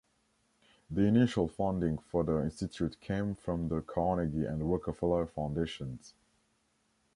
The 0.89 1.03
initial 1.03 1.47
funding 1.47 1.99
for 1.99 2.23
the 2.23 2.41
institute 2.41 2.99
came 3.01 3.35
from 3.35 3.67
the 3.67 3.83
Carnegie 3.83 4.45
and 4.47 4.67
Rockefeller 4.67 5.27
Foundations. 5.27 6.15